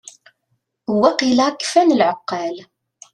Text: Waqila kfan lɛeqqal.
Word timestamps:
Waqila 1.01 1.47
kfan 1.59 1.89
lɛeqqal. 1.99 2.55